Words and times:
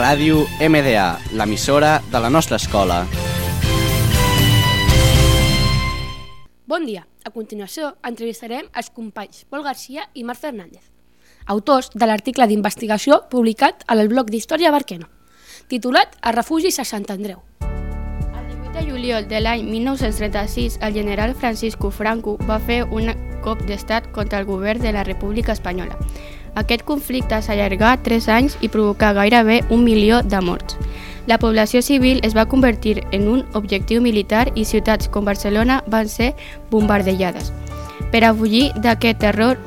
Ràdio 0.00 0.46
MDA, 0.64 1.18
l'emissora 1.36 1.98
de 2.08 2.20
la 2.24 2.30
nostra 2.32 2.56
escola. 2.56 3.02
Bon 6.64 6.86
dia. 6.88 7.02
A 7.28 7.32
continuació, 7.34 7.90
entrevistarem 8.08 8.70
els 8.72 8.88
companys 8.96 9.44
Pol 9.52 9.60
Garcia 9.66 10.06
i 10.16 10.24
Marc 10.24 10.40
Fernández, 10.40 10.86
autors 11.52 11.92
de 11.92 12.08
l'article 12.08 12.46
d'investigació 12.48 13.26
publicat 13.28 13.84
al 13.92 14.06
blog 14.08 14.32
d'Història 14.32 14.72
Barquena, 14.72 15.10
titulat 15.68 16.16
A 16.22 16.32
refugis 16.32 16.80
a 16.80 16.88
Sant 16.88 17.04
Andreu. 17.12 17.44
El 17.60 18.48
18 18.48 18.72
de 18.78 18.86
juliol 18.88 19.28
de 19.28 19.44
l'any 19.44 19.68
1936, 19.68 20.78
el 20.80 20.96
general 20.96 21.34
Francisco 21.34 21.90
Franco 21.90 22.38
va 22.48 22.56
fer 22.56 22.86
un 22.88 23.12
cop 23.44 23.60
d'estat 23.68 24.08
contra 24.16 24.40
el 24.40 24.48
govern 24.48 24.80
de 24.80 24.96
la 24.96 25.04
República 25.04 25.52
Espanyola. 25.52 26.00
Aquest 26.54 26.84
conflicte 26.84 27.38
s'allargà 27.42 27.96
tres 28.02 28.28
anys 28.28 28.56
i 28.60 28.68
provocà 28.68 29.12
gairebé 29.14 29.60
un 29.70 29.84
milió 29.84 30.22
de 30.22 30.40
morts. 30.40 30.76
La 31.26 31.38
població 31.38 31.82
civil 31.82 32.20
es 32.26 32.34
va 32.34 32.48
convertir 32.48 33.04
en 33.12 33.28
un 33.28 33.44
objectiu 33.54 34.00
militar 34.02 34.48
i 34.54 34.64
ciutats 34.64 35.08
com 35.08 35.24
Barcelona 35.24 35.82
van 35.86 36.08
ser 36.08 36.34
bombardejades. 36.70 37.52
Per 38.10 38.24
a 38.24 38.32
fugir 38.34 38.70
d'aquest 38.82 39.20
terror 39.20 39.58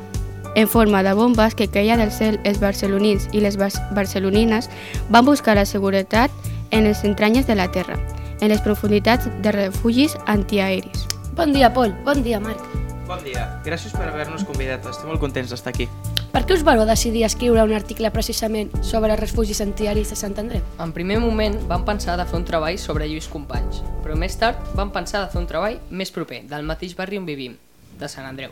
en 0.54 0.68
forma 0.68 1.02
de 1.02 1.14
bombes 1.14 1.54
que 1.54 1.68
queia 1.68 1.96
del 1.96 2.12
cel, 2.12 2.38
els 2.44 2.60
barcelonins 2.60 3.28
i 3.32 3.40
les 3.40 3.56
bar 3.58 3.70
barcelonines 3.94 4.70
van 5.10 5.24
buscar 5.26 5.56
la 5.56 5.66
seguretat 5.66 6.30
en 6.70 6.84
les 6.84 7.02
entranyes 7.04 7.46
de 7.46 7.56
la 7.56 7.70
terra, 7.72 7.98
en 8.40 8.48
les 8.48 8.62
profunditats 8.62 9.28
de 9.42 9.52
refugis 9.52 10.16
antiaeris. 10.26 11.08
Bon 11.34 11.52
dia, 11.52 11.72
Pol. 11.72 11.94
Bon 12.04 12.22
dia, 12.22 12.38
Marc. 12.40 12.62
Bon 13.08 13.20
dia. 13.24 13.48
Gràcies 13.64 13.92
per 13.92 14.08
haver-nos 14.08 14.46
convidat. 14.46 14.86
Estem 14.86 15.10
molt 15.10 15.20
contents 15.20 15.50
d'estar 15.50 15.74
aquí. 15.74 15.88
Per 16.34 16.40
què 16.42 16.56
us 16.56 16.64
vareu 16.66 16.82
decidir 16.82 17.20
escriure 17.22 17.62
un 17.62 17.72
article 17.76 18.08
precisament 18.10 18.72
sobre 18.82 19.12
els 19.14 19.20
refugis 19.20 19.60
antiaris 19.62 20.08
de 20.10 20.16
Sant 20.18 20.32
Andreu? 20.42 20.64
En 20.82 20.90
primer 20.90 21.20
moment 21.22 21.54
vam 21.70 21.84
pensar 21.86 22.16
de 22.18 22.24
fer 22.26 22.40
un 22.40 22.46
treball 22.48 22.74
sobre 22.82 23.06
Lluís 23.06 23.28
Companys, 23.30 23.84
però 24.02 24.16
més 24.18 24.34
tard 24.40 24.58
vam 24.74 24.90
pensar 24.90 25.20
de 25.22 25.28
fer 25.30 25.38
un 25.38 25.46
treball 25.46 25.76
més 25.94 26.10
proper, 26.10 26.40
del 26.50 26.66
mateix 26.66 26.96
barri 26.98 27.20
on 27.22 27.28
vivim, 27.28 27.54
de 28.00 28.08
Sant 28.10 28.26
Andreu. 28.26 28.50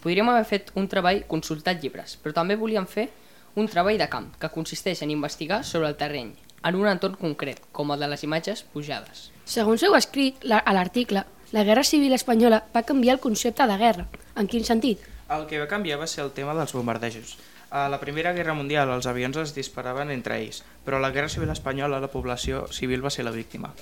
Podríem 0.00 0.30
haver 0.32 0.46
fet 0.48 0.70
un 0.80 0.88
treball 0.88 1.20
consultat 1.28 1.84
llibres, 1.84 2.16
però 2.16 2.32
també 2.38 2.56
volíem 2.56 2.88
fer 2.88 3.10
un 3.60 3.68
treball 3.68 4.00
de 4.00 4.08
camp, 4.08 4.32
que 4.40 4.52
consisteix 4.56 5.04
en 5.04 5.12
investigar 5.12 5.60
sobre 5.68 5.92
el 5.92 6.00
terreny, 6.00 6.32
en 6.64 6.80
un 6.80 6.88
entorn 6.88 7.20
concret, 7.20 7.60
com 7.76 7.92
el 7.92 8.00
de 8.00 8.08
les 8.08 8.24
imatges 8.24 8.64
pujades. 8.72 9.28
Segons 9.44 9.84
heu 9.84 10.00
escrit 10.00 10.48
a 10.48 10.72
l'article, 10.72 11.26
la 11.52 11.68
Guerra 11.68 11.84
Civil 11.84 12.16
Espanyola 12.16 12.64
va 12.72 12.86
canviar 12.88 13.18
el 13.18 13.24
concepte 13.28 13.68
de 13.68 13.76
guerra. 13.84 14.08
En 14.32 14.48
quin 14.48 14.64
sentit? 14.64 15.04
El 15.28 15.44
que 15.44 15.58
va 15.60 15.68
canviar 15.68 15.98
va 16.00 16.06
ser 16.08 16.22
el 16.24 16.32
tema 16.32 16.54
dels 16.56 16.72
bombardejos. 16.72 17.36
A 17.68 17.90
la 17.92 17.98
Primera 18.00 18.32
Guerra 18.32 18.54
Mundial 18.56 18.88
els 18.94 19.06
avions 19.10 19.36
es 19.36 19.50
disparaven 19.52 20.08
entre 20.14 20.38
ells, 20.40 20.62
però 20.86 20.96
a 20.96 21.04
la 21.04 21.10
Guerra 21.12 21.28
Civil 21.28 21.52
Espanyola 21.52 21.98
la 22.00 22.08
població 22.08 22.62
civil 22.72 23.04
va 23.04 23.12
ser 23.12 23.26
la 23.26 23.34
víctima. 23.34 23.74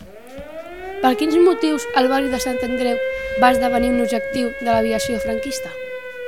Per 1.04 1.12
quins 1.20 1.36
motius 1.38 1.86
el 1.94 2.10
barri 2.10 2.32
de 2.34 2.42
Sant 2.42 2.58
Andreu 2.66 2.98
va 3.38 3.52
esdevenir 3.54 3.92
un 3.94 4.02
objectiu 4.02 4.50
de 4.58 4.72
l'aviació 4.72 5.20
franquista? 5.22 5.70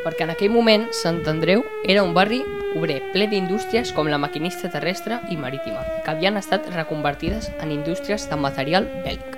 Perquè 0.07 0.23
en 0.29 0.37
aquell 0.37 0.55
moment 0.55 0.87
Sant 0.95 1.25
Andreu 1.27 1.67
era 1.83 2.07
un 2.07 2.15
barri 2.15 2.45
obrer 2.79 3.01
ple 3.11 3.27
d'indústries 3.27 3.91
com 3.97 4.07
la 4.07 4.23
maquinista 4.23 4.71
terrestre 4.71 5.19
i 5.35 5.41
marítima, 5.41 5.83
que 6.05 6.15
havien 6.15 6.39
estat 6.39 6.71
reconvertides 6.79 7.51
en 7.59 7.75
indústries 7.75 8.31
de 8.31 8.39
material 8.39 8.87
bèl·lic. 9.03 9.35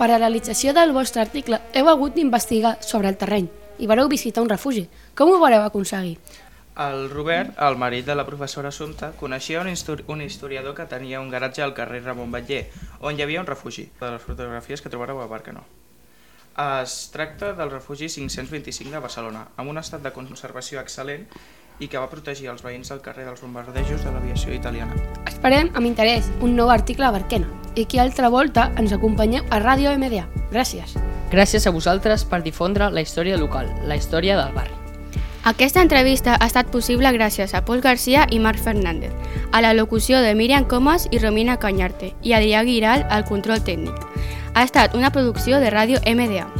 Per 0.00 0.08
a 0.08 0.14
la 0.14 0.24
realització 0.24 0.72
del 0.72 0.96
vostre 0.96 1.20
article 1.20 1.60
heu 1.76 1.92
hagut 1.92 2.16
d'investigar 2.16 2.78
sobre 2.80 3.12
el 3.12 3.20
terreny 3.20 3.50
i 3.80 3.88
vareu 3.90 4.08
visitar 4.08 4.44
un 4.44 4.52
refugi. 4.52 4.86
Com 5.16 5.32
ho 5.32 5.40
vareu 5.40 5.64
aconseguir? 5.64 6.18
El 6.80 7.10
Robert, 7.10 7.58
el 7.60 7.76
marit 7.76 8.06
de 8.06 8.14
la 8.14 8.24
professora 8.24 8.70
Assumpta, 8.70 9.10
coneixia 9.18 9.60
un, 9.60 9.68
histori 9.68 10.04
un 10.08 10.22
historiador 10.22 10.74
que 10.74 10.86
tenia 10.88 11.20
un 11.20 11.28
garatge 11.28 11.62
al 11.62 11.74
carrer 11.74 12.04
Ramon 12.04 12.30
Batller, 12.32 12.68
on 13.00 13.18
hi 13.18 13.24
havia 13.26 13.42
un 13.42 13.48
refugi, 13.48 13.90
de 14.00 14.12
les 14.14 14.22
fotografies 14.22 14.80
que 14.80 14.92
trobareu 14.92 15.20
a 15.20 15.26
Barcanó. 15.26 15.66
Es 16.60 17.10
tracta 17.12 17.52
del 17.58 17.70
refugi 17.70 18.08
525 18.08 18.94
de 18.94 19.02
Barcelona, 19.02 19.48
amb 19.56 19.70
un 19.70 19.82
estat 19.82 20.02
de 20.06 20.14
conservació 20.14 20.80
excel·lent 20.80 21.26
i 21.80 21.88
que 21.88 22.00
va 22.00 22.08
protegir 22.12 22.50
els 22.52 22.64
veïns 22.64 22.92
del 22.92 23.00
carrer 23.04 23.24
dels 23.28 23.40
bombardejos 23.44 24.04
de 24.04 24.12
l'aviació 24.14 24.54
italiana. 24.54 24.96
Esperem 25.26 25.72
amb 25.74 25.88
interès 25.88 26.28
un 26.40 26.56
nou 26.56 26.70
article 26.72 27.08
a 27.08 27.14
Barquena 27.16 27.48
i 27.74 27.86
que 27.86 28.02
altra 28.02 28.28
volta 28.28 28.70
ens 28.76 28.92
acompanyeu 28.92 29.46
a 29.50 29.62
Ràdio 29.64 29.96
MDA. 29.96 30.28
Gràcies. 30.52 30.98
Gràcies 31.30 31.66
a 31.66 31.70
vosaltres 31.70 32.24
per 32.26 32.42
difondre 32.42 32.90
la 32.90 33.02
història 33.06 33.38
local, 33.38 33.70
la 33.86 33.96
història 33.96 34.36
del 34.36 34.54
barri. 34.54 34.74
Aquesta 35.46 35.80
entrevista 35.80 36.34
ha 36.36 36.46
estat 36.50 36.68
possible 36.68 37.08
gràcies 37.16 37.54
a 37.54 37.62
Pol 37.64 37.80
Garcia 37.80 38.26
i 38.30 38.38
Marc 38.38 38.60
Fernández, 38.60 39.14
a 39.52 39.62
la 39.64 39.72
locució 39.72 40.20
de 40.20 40.34
Míriam 40.34 40.66
Comas 40.68 41.08
i 41.10 41.18
Romina 41.18 41.56
Cañarte 41.56 42.12
i 42.22 42.34
Adrià 42.36 42.60
Guiral 42.66 43.06
al 43.08 43.24
control 43.24 43.64
tècnic. 43.64 43.94
Ha 44.52 44.66
estat 44.66 44.94
una 44.94 45.12
producció 45.14 45.62
de 45.62 45.70
Ràdio 45.72 46.02
MDA. 46.04 46.59